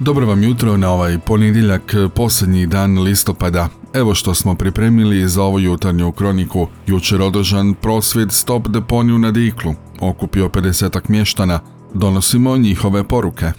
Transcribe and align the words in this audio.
Dobro 0.00 0.26
vam 0.26 0.42
jutro 0.42 0.76
na 0.76 0.90
ovaj 0.90 1.18
ponedjeljak, 1.18 1.94
posljednji 2.14 2.66
dan 2.66 2.98
listopada. 2.98 3.68
Evo 3.94 4.14
što 4.14 4.34
smo 4.34 4.54
pripremili 4.54 5.28
za 5.28 5.42
ovu 5.42 5.60
jutarnju 5.60 6.12
kroniku. 6.12 6.68
Jučer 6.86 7.22
održan 7.22 7.74
prosvjed 7.74 8.32
Stop 8.32 8.68
deponiju 8.68 9.18
na 9.18 9.30
Diklu. 9.30 9.74
Okupio 10.00 10.48
50 10.48 11.00
mještana. 11.08 11.60
Donosimo 11.94 12.56
njihove 12.56 13.04
poruke. 13.04 13.52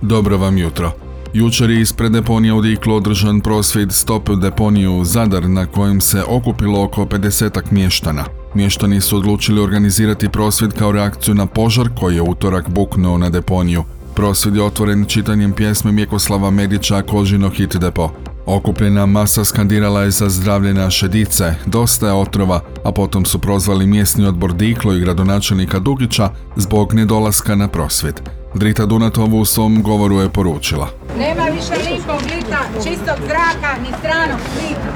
Dobro 0.00 0.38
vam 0.38 0.58
jutro. 0.58 1.09
Jučer 1.32 1.70
je 1.70 1.80
ispred 1.80 2.12
deponija 2.12 2.54
u 2.54 2.62
Diklu 2.62 2.94
održan 2.94 3.40
prosvjed 3.40 3.92
Stop 3.92 4.30
deponiju 4.30 5.04
Zadar 5.04 5.48
na 5.48 5.66
kojem 5.66 6.00
se 6.00 6.22
okupilo 6.28 6.84
oko 6.84 7.04
50 7.04 7.60
mještana. 7.70 8.24
Mještani 8.54 9.00
su 9.00 9.16
odlučili 9.16 9.60
organizirati 9.60 10.28
prosvjed 10.28 10.72
kao 10.72 10.92
reakciju 10.92 11.34
na 11.34 11.46
požar 11.46 11.88
koji 12.00 12.14
je 12.14 12.22
utorak 12.22 12.68
buknuo 12.68 13.18
na 13.18 13.30
deponiju. 13.30 13.84
Prosvjed 14.14 14.56
je 14.56 14.62
otvoren 14.62 15.04
čitanjem 15.04 15.52
pjesme 15.52 15.92
Mjekoslava 15.92 16.50
Medića 16.50 17.02
Kožino 17.02 17.50
hit 17.50 17.76
depo. 17.76 18.10
Okupljena 18.46 19.06
masa 19.06 19.44
skandirala 19.44 20.02
je 20.02 20.10
za 20.10 20.28
zdravlje 20.28 20.74
naše 20.74 21.08
dice, 21.08 21.54
dosta 21.66 22.06
je 22.06 22.12
otrova, 22.12 22.60
a 22.84 22.92
potom 22.92 23.24
su 23.24 23.38
prozvali 23.38 23.86
mjesni 23.86 24.26
odbor 24.26 24.52
Diklo 24.52 24.94
i 24.94 25.00
gradonačelnika 25.00 25.78
Dugića 25.78 26.30
zbog 26.56 26.94
nedolaska 26.94 27.54
na 27.54 27.68
prosvjed. 27.68 28.39
Drita 28.54 28.86
Dunatova 28.86 29.36
u 29.36 29.44
svom 29.44 29.82
govoru 29.82 30.20
je 30.20 30.30
poručila. 30.30 30.88
Nema 31.18 31.44
više 31.44 31.74
lijepog 31.88 32.20
lita, 32.22 32.60
čistog 32.84 33.18
zraka, 33.26 33.70
ni 33.82 33.88
stranog 33.98 34.40
lita. 34.56 34.90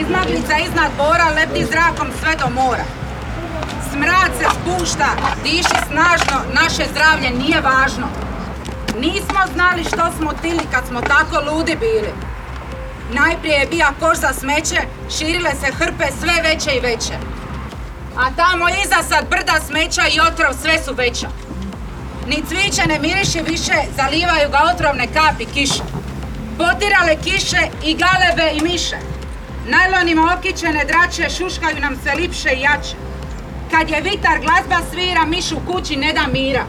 Izmaglica 0.00 0.58
iznad 0.66 0.90
bora 0.96 1.28
leti 1.36 1.66
zrakom 1.72 2.08
sve 2.20 2.32
do 2.40 2.48
mora. 2.54 2.84
Smrad 3.90 4.30
se 4.38 4.46
spušta, 4.56 5.08
diši 5.44 5.78
snažno, 5.88 6.38
naše 6.60 6.84
zdravlje 6.92 7.30
nije 7.30 7.60
važno. 7.60 8.06
Nismo 9.00 9.40
znali 9.54 9.84
što 9.84 10.04
smo 10.18 10.32
tili 10.42 10.64
kad 10.72 10.86
smo 10.88 11.00
tako 11.00 11.36
ludi 11.50 11.76
bili. 11.80 12.12
Najprije 13.14 13.56
je 13.58 13.66
bija 13.66 13.92
koš 14.00 14.18
za 14.18 14.32
smeće, 14.32 14.80
širile 15.16 15.50
se 15.50 15.72
hrpe 15.72 16.04
sve 16.20 16.34
veće 16.42 16.70
i 16.76 16.80
veće. 16.80 17.16
A 18.16 18.24
tamo 18.36 18.64
iza 18.68 19.02
sad 19.08 19.28
brda 19.30 19.56
smeća 19.66 20.02
i 20.14 20.20
otrov 20.20 20.52
sve 20.62 20.78
su 20.84 20.94
veća. 20.94 21.28
Ni 22.26 22.42
cviće 22.48 22.86
ne 22.88 22.98
miriše 22.98 23.42
više, 23.42 23.74
zalivaju 23.96 24.50
ga 24.50 24.70
otrovne 24.74 25.06
kapi 25.06 25.44
kiše. 25.44 25.82
Potirale 26.58 27.16
kiše 27.24 27.62
i 27.84 27.94
galebe 27.94 28.50
i 28.54 28.60
miše. 28.60 28.96
Najlonima 29.68 30.36
okićene 30.38 30.84
drače 30.84 31.30
šuškaju 31.30 31.80
nam 31.80 31.98
sve 32.02 32.14
lipše 32.14 32.50
i 32.56 32.60
jače. 32.60 32.96
Kad 33.70 33.90
je 33.90 34.00
vitar 34.00 34.38
glazba 34.40 34.90
svira, 34.92 35.24
mišu 35.24 35.56
kući 35.66 35.96
ne 35.96 36.12
da 36.12 36.26
mira. 36.32 36.64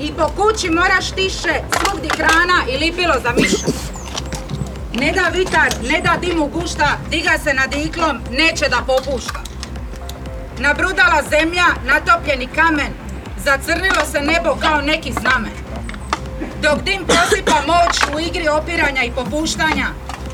I 0.00 0.12
po 0.12 0.28
kući 0.36 0.70
moraš 0.70 1.10
tiše, 1.10 1.54
svugdje 1.78 2.10
hrana 2.16 2.58
i 2.72 2.78
lipilo 2.78 3.14
za 3.22 3.32
miša. 3.40 3.66
Ne 4.94 5.12
da 5.12 5.28
vitar, 5.38 5.74
ne 5.90 6.00
da 6.00 6.16
dimu 6.20 6.46
gušta, 6.46 6.98
diga 7.10 7.38
se 7.44 7.54
nad 7.54 7.74
iklom, 7.74 8.20
neće 8.30 8.68
da 8.68 8.82
popušta. 8.86 9.40
Nabrudala 10.58 11.22
zemlja, 11.30 11.64
natopljeni 11.84 12.46
kamen, 12.46 13.05
zacrnilo 13.46 14.04
se 14.12 14.20
nebo 14.20 14.56
kao 14.60 14.80
neki 14.80 15.12
znamen. 15.20 15.52
Dok 16.62 16.82
dim 16.82 17.00
posipa 17.06 17.58
moć 17.66 17.94
u 18.14 18.20
igri 18.20 18.48
opiranja 18.48 19.02
i 19.02 19.10
popuštanja, 19.10 19.88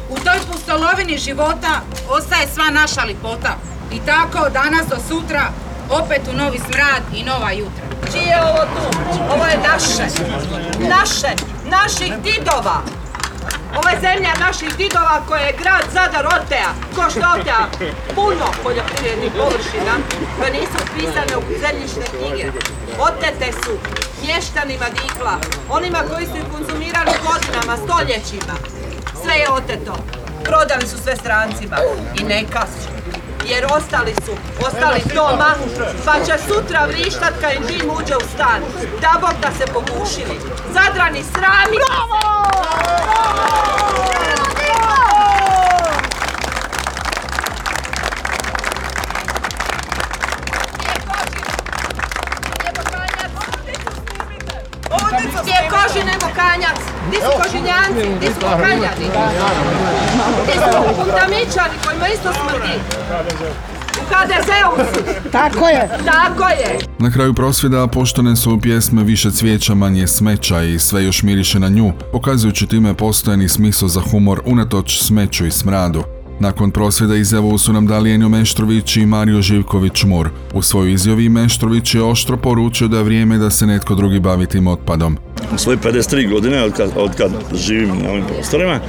u 0.08 0.16
toj 0.24 0.38
pustolovini 0.52 1.18
života 1.18 1.72
ostaje 2.08 2.46
sva 2.54 2.70
naša 2.70 3.02
lipota. 3.04 3.52
I 3.92 3.98
tako 4.06 4.48
danas 4.48 4.86
do 4.86 4.96
sutra, 5.08 5.44
opet 5.90 6.22
u 6.32 6.36
novi 6.36 6.58
smrad 6.58 7.02
i 7.14 7.24
nova 7.24 7.52
jutra. 7.52 7.84
Čije 8.12 8.26
je 8.26 8.42
ovo 8.42 8.64
tu? 8.74 8.84
Ovo 9.34 9.44
je 9.46 9.56
naše. 9.70 10.06
Naše. 10.96 11.30
Naših 11.76 12.12
didova. 12.24 12.78
Ovo 13.76 13.88
je 13.88 14.00
zemlja 14.00 14.32
naših 14.46 14.76
didova 14.76 15.22
koje 15.28 15.42
je 15.42 15.58
grad 15.60 15.84
Zadar 15.92 16.26
otea. 16.26 16.70
Ko 16.96 17.10
što 17.10 17.26
otea 17.40 17.66
puno 18.14 18.46
poljoprivrednih 18.62 19.32
površina 19.38 19.94
koje 20.38 20.50
nisu 20.52 20.78
pisane 20.94 21.36
u 21.36 21.42
zemljišne 21.60 22.06
knjige. 22.12 22.46
Otete 22.98 23.52
su 23.52 23.72
mještanima 24.26 24.86
dikla, 24.88 25.36
onima 25.70 25.98
koji 26.10 26.26
su 26.26 26.36
ih 26.36 26.44
konzumirali 26.52 27.12
godinama, 27.26 27.76
stoljećima. 27.84 28.54
Sve 29.22 29.34
je 29.34 29.50
oteto. 29.50 29.94
Prodali 30.44 30.88
su 30.88 30.98
sve 30.98 31.16
strancima. 31.16 31.76
I 32.20 32.24
neka 32.24 32.66
su 32.66 32.92
jer 33.48 33.66
ostali 33.76 34.14
su, 34.24 34.32
ostali 34.66 35.00
doma, 35.14 35.54
pa 36.04 36.12
će 36.26 36.32
sutra 36.48 36.86
vrištat 36.86 37.34
kad 37.40 37.52
im 37.52 37.66
dim 37.66 37.90
uđe 37.90 38.16
u 38.16 38.28
stan. 38.34 38.60
Da 39.00 39.12
Bog 39.20 39.34
da 39.42 39.50
se 39.58 39.72
pogušili. 39.72 40.40
Zadrani 40.72 41.22
srami! 41.22 41.76
Bravo! 41.76 42.22
Gdje 43.62 43.71
Gdje 57.12 57.20
su 57.20 57.30
kožinjanci? 57.42 58.16
Gdje 58.16 58.28
su 58.28 58.40
kokanjani? 58.40 59.06
Gdje 60.42 60.54
su 60.54 61.02
kundamičari 61.02 61.76
kojima 61.84 62.08
isto 62.08 62.32
smrdi? 62.32 62.74
U 64.00 64.04
HDZ-u. 64.08 65.00
Tako 65.32 65.68
je. 65.68 65.88
Tako 66.04 66.48
je. 66.48 66.78
Na 66.98 67.10
kraju 67.10 67.34
prosvjeda 67.34 67.86
poštene 67.86 68.36
su 68.36 68.58
pjesme 68.62 69.02
više 69.04 69.30
cvijeća, 69.30 69.74
manje 69.74 70.06
smeća 70.06 70.62
i 70.62 70.78
sve 70.78 71.04
još 71.04 71.22
miriše 71.22 71.58
na 71.58 71.68
nju, 71.68 71.92
pokazujući 72.12 72.66
time 72.66 72.94
postojani 72.94 73.48
smisao 73.48 73.88
za 73.88 74.00
humor 74.00 74.40
unatoč 74.44 75.02
smeću 75.02 75.46
i 75.46 75.50
smradu. 75.50 76.02
Nakon 76.40 76.70
prosvjeda 76.70 77.16
izjavu 77.16 77.58
su 77.58 77.72
nam 77.72 77.86
dali 77.86 78.12
Enjo 78.12 78.28
Meštrović 78.28 78.96
i 78.96 79.06
Mario 79.06 79.42
Živković 79.42 80.04
Mur. 80.04 80.30
U 80.54 80.62
svojoj 80.62 80.92
izjavi 80.92 81.28
Meštrović 81.28 81.94
je 81.94 82.02
oštro 82.02 82.36
poručio 82.36 82.88
da 82.88 82.96
je 82.96 83.02
vrijeme 83.02 83.38
da 83.38 83.50
se 83.50 83.66
netko 83.66 83.94
drugi 83.94 84.20
bavi 84.20 84.46
tim 84.46 84.66
otpadom. 84.66 85.16
U 85.54 85.58
svojih 85.58 85.80
53 85.80 86.30
godine 86.30 86.62
od 86.62 86.72
kad, 86.72 86.90
od 86.96 87.14
kad 87.16 87.30
živim 87.54 87.88
na 88.02 88.10
ovim 88.10 88.24
prostorima, 88.24 88.72
e, 88.74 88.80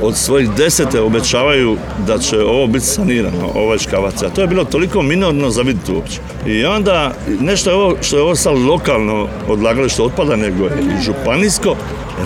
od 0.00 0.16
svojih 0.16 0.50
desete 0.50 1.00
obećavaju 1.00 1.76
da 2.06 2.18
će 2.18 2.40
ovo 2.40 2.66
biti 2.66 2.86
sanirano, 2.86 3.50
ovaj 3.54 3.78
škavac. 3.78 4.22
A 4.22 4.30
to 4.30 4.40
je 4.40 4.46
bilo 4.46 4.64
toliko 4.64 5.02
minorno 5.02 5.50
za 5.50 5.62
vidjeti 5.62 5.92
uopće. 5.92 6.20
I 6.46 6.64
onda 6.64 7.12
nešto 7.40 7.70
je 7.70 7.76
ovo 7.76 7.96
što 8.02 8.16
je 8.16 8.22
ovo 8.22 8.34
sad 8.34 8.58
lokalno 8.58 9.28
odlagalište 9.48 10.02
otpada, 10.02 10.36
nego 10.36 10.64
je 10.64 10.72
i 10.80 11.02
županijsko, 11.04 11.76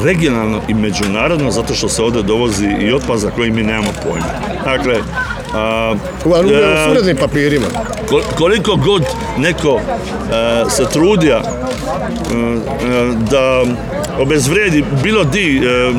regionalno 0.05 0.61
i 0.69 0.75
međunarodno, 0.75 1.51
zato 1.51 1.75
što 1.75 1.89
se 1.89 2.03
ovdje 2.03 2.23
dovozi 2.23 2.67
i 2.81 2.93
otpad 2.93 3.19
za 3.19 3.31
koji 3.31 3.51
mi 3.51 3.63
nemamo 3.63 3.93
pojma. 4.03 4.27
Dakle, 4.65 5.01
a, 5.55 5.95
S 6.87 6.91
urednim 6.91 7.17
papirima. 7.17 7.67
Kol- 8.09 8.23
koliko 8.39 8.77
god 8.77 9.03
neko 9.39 9.81
e, 9.81 10.71
se 10.71 10.85
trudija 10.93 11.37
e, 11.37 11.43
e, 11.43 12.63
da 13.31 13.63
obezvredi 14.21 14.85
bilo 15.03 15.25
di 15.25 15.57
e, 15.59 15.93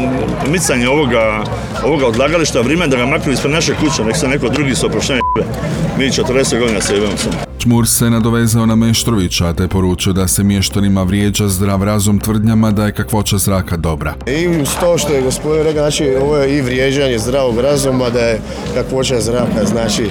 micanje 0.50 0.90
ovoga, 0.90 1.44
ovoga 1.84 2.07
odlagališta 2.07 2.62
vrijeme 2.62 2.88
da 2.88 2.97
ga 2.97 3.06
maknu 3.06 3.31
ispred 3.34 3.52
naše 3.53 3.74
kuće, 3.75 4.03
nek 4.03 4.18
se 4.18 4.28
neko 4.28 4.50
drugi 4.50 4.75
s 4.75 4.84
oproštenjem 4.84 5.22
jebe. 5.38 5.50
Mi 5.97 6.06
40 6.06 6.59
godina 6.59 6.81
se 6.81 6.94
jebemo 6.94 7.18
samo. 7.18 7.47
Čmur 7.67 7.88
se 7.88 8.09
nadovezao 8.09 8.66
na 8.66 8.75
Meštrovića 8.75 9.53
te 9.53 9.67
poručio 9.67 10.13
da 10.13 10.28
se 10.28 10.44
mještanima 10.44 11.03
vrijeđa 11.03 11.47
zdrav 11.47 11.83
razum 11.83 12.19
tvrdnjama 12.19 12.71
da 12.71 12.86
je 12.86 12.92
kakvoća 12.92 13.38
zraka 13.38 13.77
dobra. 13.77 14.13
I 14.27 14.47
uz 14.47 14.69
to 14.80 14.97
što 14.97 15.13
je 15.13 15.21
gospodin 15.21 15.63
rekao, 15.63 15.81
znači 15.81 16.15
ovo 16.21 16.38
je 16.38 16.57
i 16.57 16.62
vrijeđanje 16.62 17.19
zdravog 17.19 17.59
razuma, 17.59 18.09
da 18.09 18.19
je 18.19 18.42
kakvoća 18.74 19.21
zraka, 19.21 19.65
znači 19.65 20.09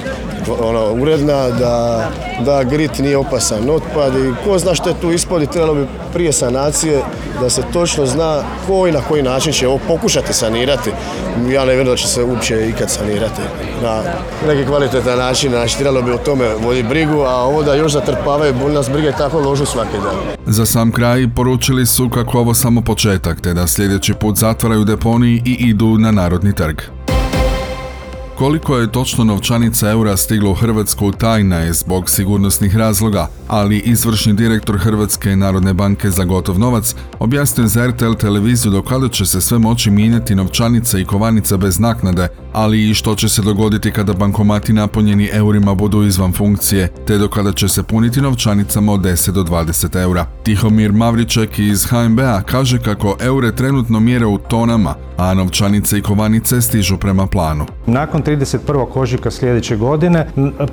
ono, 0.60 0.92
uredna, 0.92 1.50
da, 1.50 2.08
da 2.44 2.64
grit 2.64 2.98
nije 2.98 3.16
opasan 3.16 3.70
otpad 3.70 4.14
i 4.14 4.34
ko 4.44 4.58
zna 4.58 4.74
što 4.74 4.88
je 4.88 5.00
tu 5.00 5.12
ispod 5.12 5.50
trebalo 5.52 5.74
bi 5.74 5.86
prije 6.12 6.32
sanacije 6.32 7.02
da 7.40 7.50
se 7.50 7.62
točno 7.72 8.06
zna 8.06 8.42
ko 8.66 8.86
i 8.86 8.92
na 8.92 9.00
koji 9.00 9.22
način 9.22 9.52
će 9.52 9.68
ovo 9.68 9.78
pokušati 9.88 10.32
sanirati. 10.32 10.90
Ja 11.52 11.64
ne 11.64 11.74
vjerujem 11.74 11.86
da 11.86 11.96
će 11.96 12.08
se 12.08 12.22
uopće 12.22 12.68
ikad 12.68 12.90
sanirati 12.90 13.42
na 13.82 14.02
neki 14.48 14.66
kvalitetan 14.66 15.18
način, 15.18 15.50
znači 15.50 15.78
trebalo 15.78 16.02
bi 16.02 16.12
o 16.12 16.18
tome 16.18 16.48
voditi 16.64 16.88
brigu, 16.88 17.20
a 17.20 17.34
ovo 17.34 17.62
da 17.62 17.74
još 17.74 17.92
zatrpavaju, 17.92 18.54
boli 18.54 18.74
nas 18.74 18.90
brige 18.90 19.12
tako 19.12 19.40
ložu 19.40 19.66
svaki 19.66 19.96
dan. 20.04 20.14
Za 20.46 20.66
sam 20.66 20.92
kraj 20.92 21.28
poručili 21.36 21.86
su 21.86 22.10
kako 22.10 22.38
ovo 22.38 22.54
samo 22.54 22.80
početak 22.80 23.40
te 23.40 23.54
da 23.54 23.66
sljedeći 23.66 24.14
put 24.14 24.36
zatvaraju 24.36 24.84
deponiji 24.84 25.42
i 25.44 25.52
idu 25.52 25.98
na 25.98 26.10
Narodni 26.10 26.54
trg. 26.54 26.95
Koliko 28.38 28.76
je 28.76 28.92
točno 28.92 29.24
novčanica 29.24 29.90
eura 29.90 30.16
stiglo 30.16 30.50
u 30.50 30.54
Hrvatsku 30.54 31.12
tajna 31.12 31.56
je 31.56 31.72
zbog 31.72 32.10
sigurnosnih 32.10 32.76
razloga, 32.76 33.28
ali 33.48 33.78
izvršni 33.78 34.32
direktor 34.32 34.78
Hrvatske 34.78 35.36
narodne 35.36 35.74
banke 35.74 36.10
za 36.10 36.24
gotov 36.24 36.58
novac 36.58 36.94
objasnio 37.18 37.66
za 37.66 37.86
RTL 37.86 38.12
televiziju 38.12 38.72
do 38.72 38.82
kada 38.82 39.08
će 39.08 39.26
se 39.26 39.40
sve 39.40 39.58
moći 39.58 39.90
mijenjati 39.90 40.34
novčanica 40.34 40.98
i 40.98 41.04
kovanica 41.04 41.56
bez 41.56 41.78
naknade, 41.78 42.28
ali 42.52 42.90
i 42.90 42.94
što 42.94 43.14
će 43.14 43.28
se 43.28 43.42
dogoditi 43.42 43.90
kada 43.90 44.12
bankomati 44.12 44.72
napunjeni 44.72 45.28
eurima 45.32 45.74
budu 45.74 46.02
izvan 46.02 46.32
funkcije, 46.32 46.92
te 47.06 47.18
do 47.18 47.28
kada 47.28 47.52
će 47.52 47.68
se 47.68 47.82
puniti 47.82 48.20
novčanicama 48.20 48.92
od 48.92 49.00
10 49.00 49.30
do 49.30 49.42
20 49.42 50.02
eura. 50.02 50.26
Tihomir 50.42 50.92
Mavriček 50.92 51.58
iz 51.58 51.84
HNB-a 51.84 52.42
kaže 52.42 52.78
kako 52.78 53.16
eure 53.20 53.56
trenutno 53.56 54.00
mjere 54.00 54.26
u 54.26 54.38
tonama, 54.38 54.94
a 55.16 55.34
novčanice 55.34 55.98
i 55.98 56.02
kovanice 56.02 56.62
stižu 56.62 56.96
prema 56.96 57.26
planu. 57.26 57.66
Nakon 57.86 58.22
31. 58.26 58.86
ožujka 58.94 59.30
sljedeće 59.30 59.76
godine 59.76 60.26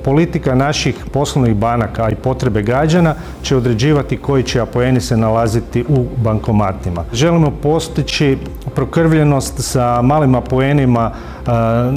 politika 0.04 0.54
naših 0.54 0.94
poslovnih 1.12 1.56
banaka 1.56 2.10
i 2.10 2.14
potrebe 2.14 2.62
građana 2.62 3.14
će 3.42 3.56
određivati 3.56 4.16
koji 4.16 4.42
će 4.42 4.60
apoeni 4.60 5.00
se 5.00 5.16
nalaziti 5.16 5.84
u 5.88 6.06
bankomatima. 6.16 7.04
Želimo 7.12 7.50
postići 7.62 8.38
prokrvljenost 8.74 9.54
sa 9.58 10.02
malim 10.02 10.34
apoenima 10.34 11.10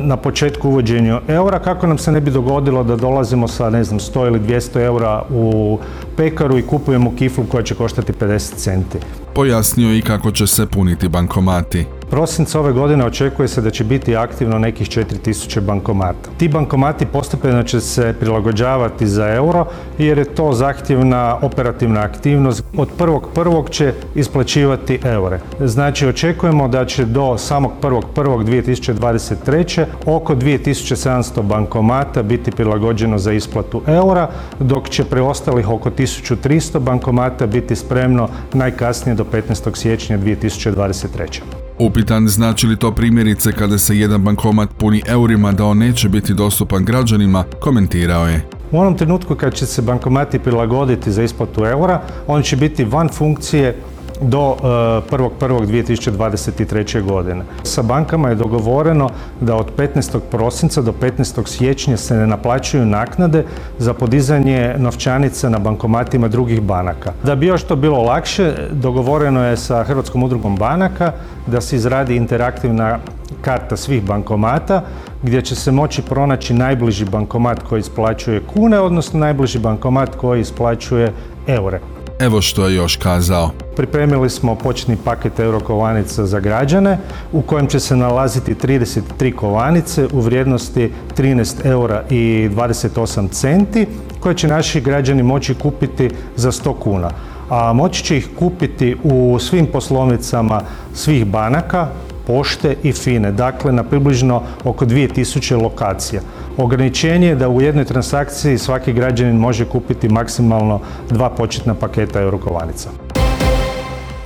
na 0.02 0.18
početku 0.18 0.70
uvođenja 0.70 1.22
eura 1.28 1.60
kako 1.60 1.88
nam 1.88 1.98
se 1.98 2.12
ne 2.12 2.22
bi 2.22 2.32
dogodilo 2.32 2.84
da 2.84 2.96
dolazimo 2.96 3.48
sa 3.48 3.70
ne 3.70 3.84
znam 3.84 4.00
100 4.00 4.28
ili 4.28 4.40
200 4.40 4.80
eura 4.82 5.24
u 5.30 5.80
pekaru 6.18 6.58
i 6.58 6.62
kupujemo 6.62 7.16
kiflu 7.16 7.46
koja 7.52 7.64
će 7.64 7.76
koštati 7.76 8.14
50 8.14 8.56
centi. 8.56 8.98
Pojasnio 9.36 9.94
i 9.94 10.02
kako 10.02 10.32
će 10.32 10.48
se 10.48 10.66
puniti 10.66 11.08
bankomati. 11.08 11.97
Prosinca 12.10 12.60
ove 12.60 12.72
godine 12.72 13.06
očekuje 13.06 13.48
se 13.48 13.62
da 13.62 13.70
će 13.70 13.84
biti 13.84 14.16
aktivno 14.16 14.60
nekih 14.60 14.90
4000 14.90 15.60
bankomata. 15.60 16.30
Ti 16.38 16.48
bankomati 16.48 17.06
postepeno 17.06 17.64
će 17.64 17.82
se 17.82 18.14
prilagođavati 18.20 19.08
za 19.08 19.30
euro 19.30 19.66
jer 19.98 20.18
je 20.18 20.36
to 20.36 20.54
zahtjevna 20.54 21.38
operativna 21.42 22.02
aktivnost. 22.02 22.64
Od 22.78 22.90
prvog 23.34 23.70
će 23.70 23.94
isplaćivati 24.16 25.00
eure. 25.04 25.40
Znači 25.60 26.08
očekujemo 26.08 26.68
da 26.68 26.86
će 26.86 27.06
do 27.06 27.38
samog 27.38 27.72
1.1.2023. 27.82 29.86
oko 30.06 30.36
2700 30.36 31.42
bankomata 31.42 32.24
biti 32.24 32.52
prilagođeno 32.52 33.18
za 33.18 33.34
isplatu 33.34 33.82
eura, 33.88 34.30
dok 34.60 34.90
će 34.90 35.06
preostalih 35.06 35.70
oko 35.70 35.90
1300 35.90 36.80
bankomata 36.80 37.46
biti 37.46 37.76
spremno 37.76 38.30
najkasnije 38.54 39.16
do 39.16 39.24
15. 39.24 39.78
siječnja 39.78 40.18
2023. 40.18 41.67
Upitan 41.80 42.28
znači 42.28 42.68
li 42.68 42.76
to 42.76 42.92
primjerice 42.92 43.52
kada 43.52 43.78
se 43.78 43.98
jedan 43.98 44.24
bankomat 44.24 44.70
puni 44.78 45.02
eurima 45.08 45.52
da 45.52 45.66
on 45.66 45.78
neće 45.78 46.10
biti 46.10 46.34
dostupan 46.34 46.86
građanima, 46.86 47.44
komentirao 47.60 48.28
je. 48.28 48.46
U 48.72 48.80
onom 48.80 48.98
trenutku 48.98 49.36
kad 49.36 49.54
će 49.54 49.66
se 49.66 49.82
bankomati 49.82 50.40
prilagoditi 50.40 51.12
za 51.12 51.24
isplatu 51.24 51.66
eura, 51.66 52.02
oni 52.28 52.44
će 52.44 52.56
biti 52.56 52.86
van 52.86 53.10
funkcije 53.10 53.76
do 54.22 54.56
1.1.2023. 54.62 57.02
godine. 57.02 57.44
Sa 57.64 57.82
bankama 57.82 58.30
je 58.30 58.36
dogovoreno 58.36 59.10
da 59.42 59.56
od 59.56 59.72
15. 59.78 60.20
prosinca 60.32 60.82
do 60.82 60.94
15. 61.02 61.48
siječnja 61.48 61.98
se 61.98 62.16
ne 62.16 62.28
naplaćuju 62.28 62.86
naknade 62.86 63.44
za 63.80 63.94
podizanje 63.94 64.76
novčanica 64.78 65.50
na 65.50 65.60
bankomatima 65.60 66.28
drugih 66.28 66.62
banaka. 66.62 67.14
Da 67.24 67.36
bi 67.36 67.48
još 67.48 67.64
to 67.64 67.76
bilo 67.76 68.04
lakše, 68.04 68.54
dogovoreno 68.72 69.46
je 69.46 69.58
sa 69.58 69.84
Hrvatskom 69.84 70.24
udrugom 70.24 70.56
banaka 70.56 71.12
da 71.48 71.62
se 71.62 71.76
izradi 71.76 72.16
interaktivna 72.16 73.00
karta 73.42 73.78
svih 73.78 74.04
bankomata 74.04 74.82
gdje 75.24 75.42
će 75.42 75.56
se 75.56 75.72
moći 75.72 76.02
pronaći 76.02 76.54
najbliži 76.54 77.06
bankomat 77.06 77.64
koji 77.70 77.80
isplaćuje 77.80 78.42
kune, 78.54 78.80
odnosno 78.80 79.20
najbliži 79.20 79.60
bankomat 79.60 80.16
koji 80.16 80.42
isplaćuje 80.42 81.14
eure. 81.48 81.80
Evo 82.20 82.42
što 82.42 82.68
je 82.68 82.76
još 82.76 82.96
kazao. 82.96 83.52
Pripremili 83.76 84.30
smo 84.30 84.56
početni 84.56 84.98
paket 85.06 85.40
eurokovanica 85.40 86.26
za 86.26 86.40
građane 86.40 86.98
u 87.32 87.42
kojem 87.42 87.68
će 87.68 87.80
se 87.80 87.96
nalaziti 87.96 88.56
33 88.56 89.36
kovanice 89.36 90.08
u 90.14 90.20
vrijednosti 90.20 90.92
13 91.18 91.66
eura 91.66 92.04
i 92.10 92.50
28 92.56 93.30
centi 93.32 93.88
koje 94.20 94.36
će 94.36 94.48
naši 94.48 94.82
građani 94.82 95.24
moći 95.24 95.56
kupiti 95.56 96.10
za 96.36 96.52
100 96.52 96.80
kuna. 96.80 97.10
A 97.50 97.74
moći 97.74 98.04
će 98.04 98.18
ih 98.18 98.30
kupiti 98.40 98.98
u 99.04 99.38
svim 99.40 99.66
poslovnicama 99.66 100.62
svih 100.94 101.26
banaka, 101.26 101.88
pošte 102.28 102.76
i 102.84 102.94
fine, 102.94 103.32
dakle 103.32 103.72
na 103.72 103.84
približno 103.84 104.42
oko 104.64 104.86
2000 104.86 105.62
lokacija. 105.62 106.22
Ograničenje 106.58 107.28
je 107.28 107.36
da 107.36 107.50
u 107.50 107.62
jednoj 107.62 107.86
transakciji 107.86 108.58
svaki 108.58 108.94
građanin 108.94 109.36
može 109.36 109.66
kupiti 109.66 110.10
maksimalno 110.10 110.80
dva 111.10 111.30
početna 111.30 111.74
paketa 111.74 112.22
eurokovanica. 112.22 112.90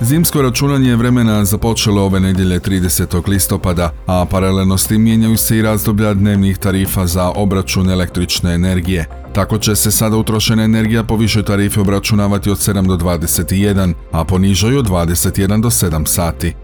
Zimsko 0.00 0.42
računanje 0.42 0.96
vremena 0.96 1.44
započelo 1.44 2.02
ove 2.02 2.20
nedjelje 2.20 2.60
30. 2.60 3.28
listopada, 3.28 3.90
a 4.06 4.24
paralelno 4.30 4.78
s 4.78 4.86
tim 4.86 5.02
mijenjaju 5.02 5.36
se 5.36 5.58
i 5.58 5.62
razdoblja 5.62 6.14
dnevnih 6.14 6.58
tarifa 6.58 7.06
za 7.06 7.30
obračun 7.30 7.90
električne 7.90 8.54
energije. 8.54 9.06
Tako 9.32 9.58
će 9.58 9.76
se 9.76 9.90
sada 9.90 10.16
utrošena 10.16 10.64
energija 10.64 11.04
po 11.04 11.16
višoj 11.16 11.42
tarifi 11.42 11.80
obračunavati 11.80 12.50
od 12.50 12.58
7 12.58 12.86
do 12.86 12.96
21, 12.96 13.94
a 14.12 14.24
po 14.24 14.38
nižoj 14.38 14.76
od 14.76 14.86
21 14.86 15.60
do 15.60 15.70
7 15.70 16.06
sati. 16.06 16.54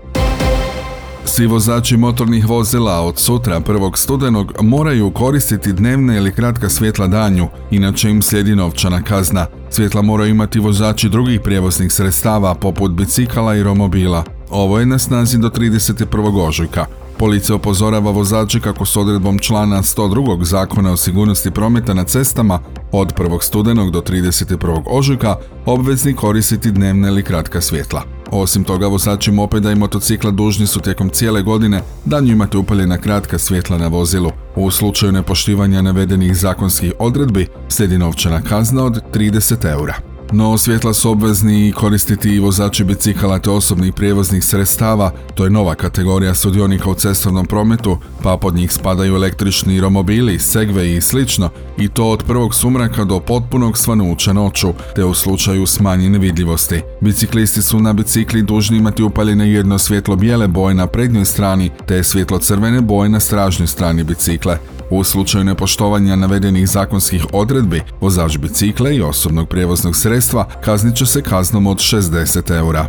Svi 1.28 1.46
vozači 1.46 1.96
motornih 1.96 2.48
vozila 2.48 3.00
od 3.00 3.19
sutra 3.19 3.60
1. 3.60 3.96
studenog 3.96 4.52
moraju 4.60 5.10
koristiti 5.10 5.72
dnevne 5.72 6.16
ili 6.16 6.32
kratka 6.32 6.69
svjetla 6.69 7.06
danju, 7.06 7.48
inače 7.70 8.10
im 8.10 8.22
slijedi 8.22 8.56
novčana 8.56 9.02
kazna. 9.02 9.46
Svjetla 9.70 10.02
moraju 10.02 10.30
imati 10.30 10.58
vozači 10.58 11.08
drugih 11.08 11.40
prijevoznih 11.40 11.92
sredstava 11.92 12.54
poput 12.54 12.90
bicikala 12.90 13.54
i 13.54 13.62
romobila. 13.62 14.25
Ovo 14.50 14.78
je 14.78 14.86
na 14.86 14.98
snazi 14.98 15.38
do 15.38 15.48
31. 15.48 16.46
ožujka. 16.48 16.86
Policija 17.19 17.56
upozorava 17.56 18.10
vozače 18.10 18.60
kako 18.60 18.86
s 18.86 18.96
odredbom 18.96 19.38
člana 19.38 19.82
102. 19.82 20.44
zakona 20.44 20.92
o 20.92 20.96
sigurnosti 20.96 21.50
prometa 21.50 21.94
na 21.94 22.04
cestama 22.04 22.60
od 22.92 23.14
1. 23.14 23.42
studenog 23.42 23.90
do 23.90 24.00
31. 24.00 24.82
ožujka 24.86 25.36
obvezni 25.66 26.14
koristiti 26.14 26.70
dnevna 26.70 27.08
ili 27.08 27.22
kratka 27.22 27.60
svjetla. 27.60 28.18
Osim 28.32 28.64
toga, 28.64 28.86
vozači 28.86 29.30
mopeda 29.30 29.72
i 29.72 29.75
motocikla 29.75 30.30
dužni 30.30 30.66
su 30.66 30.80
tijekom 30.80 31.10
cijele 31.10 31.42
godine 31.42 31.82
danju 32.04 32.32
imati 32.32 32.56
upaljena 32.56 32.98
kratka 32.98 33.38
svjetla 33.38 33.78
na 33.78 33.88
vozilu. 33.88 34.30
U 34.56 34.70
slučaju 34.70 35.12
nepoštivanja 35.12 35.82
navedenih 35.82 36.36
zakonskih 36.36 36.92
odredbi 36.98 37.46
slijedi 37.69 37.98
novčana 37.98 38.40
kazna 38.42 38.84
od 38.84 39.00
30 39.14 39.72
eura. 39.72 40.07
No 40.32 40.58
svjetla 40.58 40.92
su 40.92 41.10
obvezni 41.10 41.72
koristiti 41.72 42.30
i 42.30 42.38
vozači 42.38 42.84
bicikala 42.84 43.38
te 43.38 43.50
osobnih 43.50 43.92
prijevoznih 43.94 44.44
sredstava, 44.44 45.11
to 45.35 45.44
je 45.44 45.50
nova 45.50 45.75
kategorija 45.75 46.35
sudionika 46.35 46.90
u 46.90 46.94
cestovnom 46.94 47.47
prometu, 47.47 47.99
pa 48.23 48.37
pod 48.37 48.54
njih 48.54 48.73
spadaju 48.73 49.14
električni 49.14 49.80
romobili, 49.80 50.38
segve 50.38 50.97
i 50.97 51.00
slično, 51.00 51.50
i 51.78 51.88
to 51.88 52.11
od 52.11 52.23
prvog 52.23 52.54
sumraka 52.54 53.04
do 53.04 53.20
potpunog 53.20 53.78
svanuća 53.78 54.32
noću, 54.32 54.68
te 54.94 55.04
u 55.04 55.14
slučaju 55.14 55.66
smanjene 55.66 56.18
vidljivosti. 56.18 56.82
Biciklisti 57.00 57.62
su 57.62 57.80
na 57.80 57.92
bicikli 57.92 58.42
dužni 58.42 58.76
imati 58.76 59.02
upaljene 59.02 59.52
jedno 59.52 59.78
svjetlo 59.78 60.16
bijele 60.16 60.49
boje 60.49 60.75
na 60.75 60.87
prednjoj 60.87 61.25
strani, 61.25 61.70
te 61.87 62.04
svjetlo 62.04 62.38
crvene 62.38 62.80
boje 62.80 63.08
na 63.08 63.20
stražnjoj 63.20 63.66
strani 63.66 64.04
bicikle. 64.04 64.58
U 64.90 65.04
slučaju 65.04 65.45
nepoštovanja 65.45 66.16
navedenih 66.16 66.68
zakonskih 66.68 67.26
odredbi, 67.33 67.83
vozač 68.00 68.37
bicikle 68.38 68.97
i 68.97 69.02
osobnog 69.02 69.49
prijevoznog 69.49 69.97
sredstva 69.97 70.49
kaznit 70.64 70.97
će 70.97 71.07
se 71.07 71.23
kaznom 71.23 71.66
od 71.66 71.76
60 71.76 72.57
eura. 72.57 72.87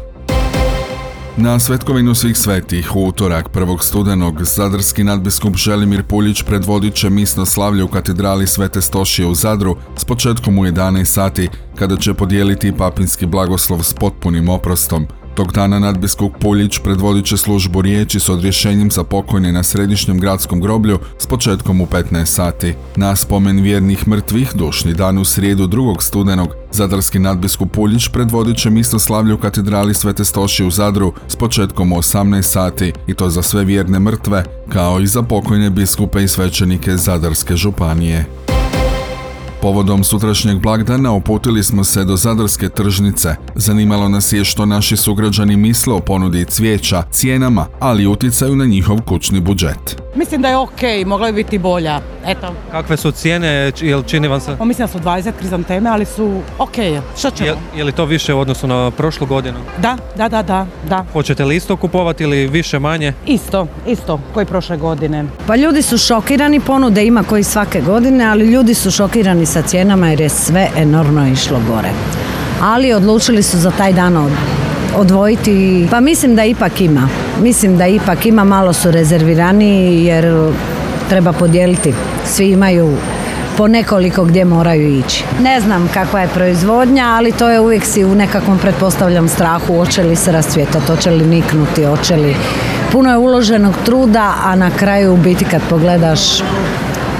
Na 1.37 1.59
Svetkovinu 1.59 2.15
svih 2.15 2.37
svetih 2.37 2.95
utorak 2.95 3.49
1. 3.53 3.83
studenog 3.83 4.43
zadarski 4.43 5.03
nadbiskup 5.03 5.55
Želimir 5.55 6.03
Puljić 6.03 6.43
predvodit 6.43 6.93
će 6.95 7.09
misno 7.09 7.45
slavlje 7.45 7.83
u 7.83 7.87
katedrali 7.87 8.47
Svete 8.47 8.81
Stošije 8.81 9.25
u 9.25 9.35
Zadru 9.35 9.75
s 9.97 10.05
početkom 10.05 10.59
u 10.59 10.65
11 10.65 11.05
sati 11.05 11.49
kada 11.75 11.97
će 11.97 12.13
podijeliti 12.13 12.77
papinski 12.77 13.25
blagoslov 13.25 13.83
s 13.83 13.93
potpunim 13.93 14.49
oprostom. 14.49 15.07
Tog 15.35 15.53
dana 15.53 15.79
nadbiskup 15.79 16.33
Puljić 16.39 16.79
predvodit 16.79 17.25
će 17.25 17.37
službu 17.37 17.81
riječi 17.81 18.19
s 18.19 18.29
odrješenjem 18.29 18.91
za 18.91 19.03
pokojne 19.03 19.51
na 19.51 19.63
središnjem 19.63 20.19
gradskom 20.19 20.61
groblju 20.61 20.99
s 21.17 21.25
početkom 21.25 21.81
u 21.81 21.85
15 21.85 22.25
sati. 22.25 22.73
Na 22.95 23.15
spomen 23.15 23.61
vjernih 23.61 24.07
mrtvih 24.07 24.51
dušni 24.55 24.93
dan 24.93 25.17
u 25.17 25.25
srijedu 25.25 25.67
2. 25.67 26.01
studenog 26.01 26.49
Zadarski 26.71 27.19
nadbiskup 27.19 27.71
Puljić 27.71 28.07
predvodit 28.07 28.57
će 28.57 28.69
slavlje 28.99 29.33
u 29.33 29.37
katedrali 29.37 29.93
Svete 29.93 30.25
Stoši 30.25 30.65
u 30.65 30.71
Zadru 30.71 31.13
s 31.27 31.35
početkom 31.35 31.93
u 31.93 31.95
18 31.95 32.41
sati 32.41 32.93
i 33.07 33.13
to 33.13 33.29
za 33.29 33.41
sve 33.41 33.65
vjerne 33.65 33.99
mrtve 33.99 34.43
kao 34.69 34.99
i 34.99 35.07
za 35.07 35.21
pokojne 35.21 35.69
biskupe 35.69 36.23
i 36.23 36.27
svećenike 36.27 36.97
Zadarske 36.97 37.55
županije. 37.55 38.25
Povodom 39.61 40.03
sutrašnjeg 40.03 40.59
blagdana 40.59 41.11
uputili 41.11 41.63
smo 41.63 41.83
se 41.83 42.03
do 42.03 42.17
Zadarske 42.17 42.69
tržnice. 42.69 43.35
Zanimalo 43.55 44.09
nas 44.09 44.33
je 44.33 44.45
što 44.45 44.65
naši 44.65 44.97
sugrađani 44.97 45.57
misle 45.57 45.93
o 45.93 45.99
ponudi 45.99 46.45
cvijeća, 46.45 47.03
cijenama, 47.11 47.65
ali 47.79 48.03
i 48.03 48.07
utjecaju 48.07 48.55
na 48.55 48.65
njihov 48.65 49.01
kućni 49.01 49.39
budžet. 49.39 50.08
Mislim 50.15 50.41
da 50.41 50.47
je 50.47 50.57
ok, 50.57 50.71
mogla 51.05 51.27
bi 51.27 51.33
biti 51.33 51.57
bolja. 51.57 52.01
Eto. 52.25 52.53
Kakve 52.71 52.97
su 52.97 53.11
cijene, 53.11 53.71
jel 53.77 54.03
čini 54.03 54.27
vam 54.27 54.39
se? 54.39 54.55
Pa 54.57 54.65
mislim 54.65 54.87
da 54.87 54.91
su 54.91 54.99
20 54.99 55.31
krizanteme, 55.39 55.89
ali 55.89 56.05
su 56.05 56.41
ok. 56.57 56.75
Što 57.17 57.29
ćemo? 57.31 57.49
Je, 57.49 57.55
je 57.75 57.83
li 57.83 57.91
to 57.91 58.05
više 58.05 58.33
u 58.33 58.39
odnosu 58.39 58.67
na 58.67 58.91
prošlu 58.91 59.27
godinu? 59.27 59.57
Da, 59.77 59.97
da, 60.15 60.29
da, 60.29 60.41
da, 60.43 60.65
da. 60.83 61.05
Hoćete 61.13 61.45
li 61.45 61.55
isto 61.55 61.75
kupovati 61.77 62.23
ili 62.23 62.47
više 62.47 62.79
manje? 62.79 63.13
Isto, 63.25 63.67
isto, 63.87 64.19
koji 64.33 64.45
prošle 64.45 64.77
godine. 64.77 65.25
Pa 65.47 65.55
ljudi 65.55 65.81
su 65.81 65.97
šokirani, 65.97 66.59
ponude 66.59 67.05
ima 67.05 67.23
koji 67.23 67.43
svake 67.43 67.81
godine, 67.81 68.25
ali 68.25 68.45
ljudi 68.45 68.73
su 68.73 68.91
šokirani 68.91 69.45
sa 69.45 69.61
cijenama 69.61 70.09
jer 70.09 70.21
je 70.21 70.29
sve 70.29 70.69
enormno 70.77 71.27
išlo 71.27 71.59
gore. 71.67 71.89
Ali 72.61 72.93
odlučili 72.93 73.43
su 73.43 73.57
za 73.57 73.71
taj 73.71 73.93
dan 73.93 74.17
od- 74.17 74.31
odvojiti, 74.95 75.87
pa 75.91 75.99
mislim 75.99 76.35
da 76.35 76.43
ipak 76.43 76.81
ima. 76.81 77.09
Mislim 77.41 77.77
da 77.77 77.87
ipak 77.87 78.25
ima, 78.25 78.43
malo 78.43 78.73
su 78.73 78.91
rezerviraniji 78.91 80.05
jer 80.05 80.53
treba 81.09 81.33
podijeliti. 81.33 81.93
Svi 82.25 82.49
imaju 82.49 82.97
po 83.57 83.67
nekoliko 83.67 84.23
gdje 84.23 84.45
moraju 84.45 84.99
ići. 84.99 85.23
Ne 85.43 85.61
znam 85.61 85.89
kakva 85.93 86.21
je 86.21 86.27
proizvodnja, 86.27 87.05
ali 87.07 87.31
to 87.31 87.49
je 87.49 87.59
uvijek 87.59 87.85
si 87.85 88.05
u 88.05 88.15
nekakvom 88.15 88.57
pretpostavljam 88.57 89.27
strahu, 89.27 89.75
hoće 89.75 90.03
li 90.03 90.15
se 90.15 90.31
rascvjetati, 90.31 90.85
hoće 90.85 91.11
li 91.11 91.25
niknuti, 91.25 91.85
hoće 91.85 92.15
li... 92.15 92.35
Puno 92.91 93.09
je 93.09 93.17
uloženog 93.17 93.73
truda, 93.85 94.33
a 94.43 94.55
na 94.55 94.69
kraju 94.69 95.13
u 95.13 95.17
biti 95.17 95.45
kad 95.45 95.61
pogledaš 95.69 96.21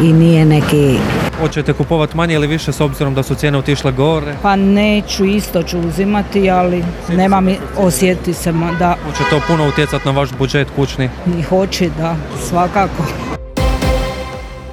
i 0.02 0.14
nije 0.14 0.46
neki 0.46 0.98
Hoćete 1.40 1.74
kupovati 1.74 2.18
manje 2.18 2.36
ili 2.36 2.48
više 2.48 2.72
s 2.72 2.82
obzirom 2.82 3.14
da 3.16 3.24
su 3.24 3.36
cijene 3.36 3.58
otišle 3.58 3.92
gore? 3.92 4.36
Pa 4.42 4.56
neću, 4.56 5.26
isto 5.26 5.64
ću 5.64 5.80
uzimati, 5.80 6.50
ali 6.50 6.84
nema 7.10 7.42
mi 7.42 7.58
osjeti 7.78 8.34
se 8.34 8.54
da 8.80 8.96
Hoće 9.06 9.30
to 9.30 9.42
puno 9.48 9.68
utjecati 9.68 10.06
na 10.06 10.12
vaš 10.12 10.30
budžet 10.38 10.68
kućni? 10.76 11.10
i 11.40 11.42
hoće 11.42 11.90
da 11.98 12.16
svakako. 12.50 13.04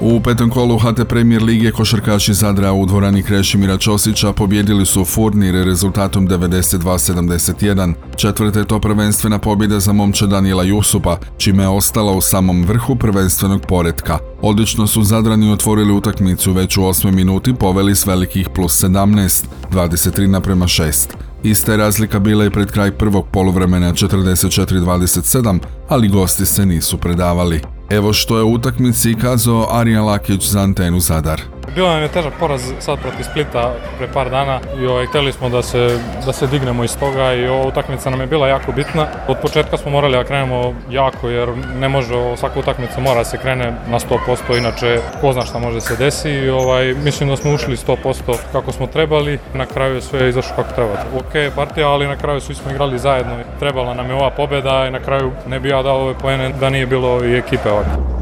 U 0.08 0.20
petom 0.20 0.50
kolu 0.50 0.78
HT 0.78 1.08
Premier 1.08 1.42
Lige 1.42 1.70
košarkaši 1.70 2.34
Zadra 2.34 2.72
u 2.72 2.86
dvorani 2.86 3.22
Krešimira 3.22 3.78
Ćosića 3.78 4.32
pobjedili 4.32 4.86
su 4.86 5.04
Furnir 5.04 5.54
rezultatom 5.54 6.28
92-71. 6.28 7.94
Četvrta 8.16 8.58
je 8.58 8.64
to 8.64 8.80
prvenstvena 8.80 9.38
pobjeda 9.38 9.80
za 9.80 9.92
momče 9.92 10.26
Daniela 10.26 10.62
Jusupa, 10.62 11.18
čime 11.36 11.62
je 11.62 11.68
ostala 11.68 12.12
u 12.12 12.20
samom 12.20 12.64
vrhu 12.64 12.96
prvenstvenog 12.96 13.66
poretka. 13.68 14.18
Odlično 14.42 14.86
su 14.86 15.02
Zadrani 15.02 15.52
otvorili 15.52 15.92
utakmicu 15.92 16.52
već 16.52 16.76
u 16.76 16.84
osmoj 16.84 17.12
minuti 17.12 17.54
poveli 17.54 17.96
s 17.96 18.06
velikih 18.06 18.48
plus 18.54 18.84
17, 18.84 19.44
23 19.72 20.26
naprema 20.26 20.66
6. 20.66 21.06
Ista 21.42 21.72
je 21.72 21.78
razlika 21.78 22.18
bila 22.18 22.44
i 22.44 22.50
pred 22.50 22.70
kraj 22.70 22.90
prvog 22.90 23.26
poluvremena 23.32 23.92
44-27, 23.92 25.58
ali 25.88 26.08
gosti 26.08 26.46
se 26.46 26.66
nisu 26.66 26.98
predavali. 26.98 27.75
Evo 27.90 28.12
što 28.12 28.36
je 28.38 28.44
u 28.44 28.52
utakmici 28.52 29.14
kazao 29.14 29.68
Arijan 29.70 30.04
Lakić 30.04 30.48
za 30.48 30.60
antenu 30.60 31.00
Zadar. 31.00 31.42
Bilo 31.74 31.88
nam 31.88 32.02
je 32.02 32.08
težak 32.08 32.32
poraz 32.40 32.72
sad 32.80 32.98
protiv 32.98 33.24
Splita 33.24 33.74
pre 33.98 34.08
par 34.12 34.30
dana 34.30 34.60
i 34.80 34.86
ovaj, 34.86 35.06
htjeli 35.06 35.32
smo 35.32 35.48
da 35.48 35.62
se, 35.62 35.98
da 36.26 36.32
se 36.32 36.46
dignemo 36.46 36.84
iz 36.84 36.98
toga 36.98 37.34
i 37.34 37.48
ova 37.48 37.66
utakmica 37.66 38.10
nam 38.10 38.20
je 38.20 38.26
bila 38.26 38.48
jako 38.48 38.72
bitna. 38.72 39.06
Od 39.28 39.36
početka 39.42 39.76
smo 39.76 39.90
morali 39.90 40.16
da 40.16 40.24
krenemo 40.24 40.74
jako 40.90 41.28
jer 41.28 41.48
ne 41.78 41.88
može 41.88 42.14
svaka 42.36 42.60
utakmica 42.60 43.00
mora 43.00 43.18
da 43.18 43.24
se 43.24 43.38
krene 43.38 43.72
na 43.88 43.98
100%, 43.98 44.58
inače 44.58 45.00
ko 45.20 45.32
zna 45.32 45.42
šta 45.42 45.58
može 45.58 45.80
se 45.80 45.96
desi 45.96 46.30
i 46.30 46.48
ovaj, 46.48 46.94
mislim 46.94 47.28
da 47.28 47.36
smo 47.36 47.54
ušli 47.54 47.76
100% 47.76 48.36
kako 48.52 48.72
smo 48.72 48.86
trebali. 48.86 49.38
Na 49.54 49.66
kraju 49.66 49.94
je 49.94 50.02
sve 50.02 50.28
izašlo 50.28 50.56
kako 50.56 50.74
treba. 50.74 50.92
Ok 50.92 51.54
partija, 51.56 51.88
ali 51.88 52.06
na 52.06 52.16
kraju 52.16 52.40
svi 52.40 52.54
smo 52.54 52.70
igrali 52.70 52.98
zajedno. 52.98 53.36
Trebala 53.58 53.94
nam 53.94 54.06
je 54.06 54.14
ova 54.14 54.30
pobjeda 54.30 54.86
i 54.88 54.90
na 54.90 55.00
kraju 55.00 55.32
ne 55.46 55.60
bi 55.60 55.68
ja 55.68 55.82
dao 55.82 56.00
ove 56.00 56.14
poene 56.14 56.52
da 56.60 56.70
nije 56.70 56.86
bilo 56.86 57.24
i 57.24 57.36
ekipe 57.36 57.70
ovako. 57.70 58.15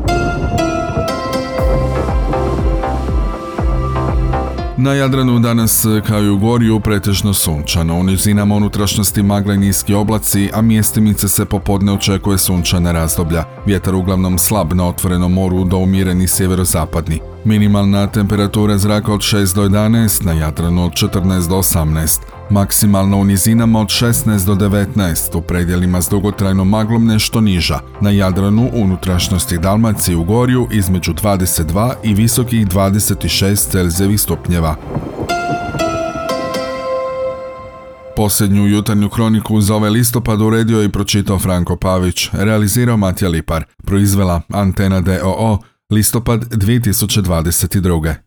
Na 4.85 4.95
Jadranu 4.95 5.39
danas 5.39 5.87
kao 6.07 6.23
i 6.23 6.29
u 6.29 6.39
Gorju 6.39 6.81
pretežno 6.81 7.35
sunčano, 7.35 7.99
u 7.99 8.03
nizinama 8.03 8.55
unutrašnjosti 8.55 9.23
magle 9.23 9.57
niski 9.57 9.95
oblaci, 9.95 10.51
a 10.55 10.63
mjestimice 10.63 11.29
se 11.29 11.45
popodne 11.45 11.93
očekuje 11.93 12.39
sunčana 12.39 12.93
razdoblja. 12.93 13.45
Vjetar 13.67 13.95
uglavnom 13.95 14.39
slab 14.39 14.73
na 14.73 14.89
otvorenom 14.89 15.33
moru 15.33 15.65
do 15.65 15.77
umjereni 15.77 16.29
sjeverozapadni. 16.29 17.34
Minimalna 17.45 18.07
temperatura 18.07 18.79
zraka 18.79 19.13
od 19.13 19.21
6 19.21 19.55
do 19.55 19.63
11, 19.63 20.25
na 20.25 20.33
Jadranu 20.33 20.85
od 20.85 20.93
14 20.93 21.49
do 21.49 21.57
18. 21.57 22.21
Maksimalno 22.51 23.17
u 23.17 23.25
nizinama 23.25 23.81
od 23.81 23.87
16 23.87 24.47
do 24.47 24.55
19, 24.55 25.37
u 25.37 25.41
predjelima 25.41 26.03
s 26.03 26.09
dugotrajnom 26.09 26.69
maglom 26.69 27.07
nešto 27.07 27.41
niža. 27.41 27.81
Na 28.01 28.11
Jadranu, 28.11 28.71
unutrašnjosti 28.73 29.59
Dalmacije 29.59 30.13
i 30.13 30.17
u 30.17 30.25
Gorju 30.25 30.69
između 30.71 31.13
22 31.13 31.93
i 32.03 32.15
visokih 32.15 32.67
26 32.67 33.71
Celzijevih 33.71 34.21
stupnjeva. 34.21 34.77
Posljednju 38.17 38.67
jutarnju 38.67 39.09
kroniku 39.09 39.61
za 39.61 39.75
ovaj 39.75 39.91
listopad 39.91 40.41
uredio 40.41 40.83
i 40.83 40.89
pročitao 40.89 41.39
Franko 41.39 41.77
Pavić, 41.77 42.29
realizirao 42.33 42.97
Matija 42.97 43.29
Lipar, 43.29 43.65
proizvela 43.85 44.41
Antena 44.53 45.01
DOO, 45.01 45.59
listopad 45.93 46.45
2022. 47.23 48.17